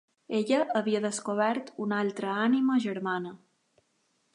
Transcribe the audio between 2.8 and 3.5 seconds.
germana.